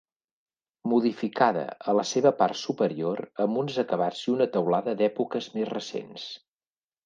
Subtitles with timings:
[0.93, 6.29] Modificada a la seva part superior amb uns acabats i una teulada d'èpoques més recents.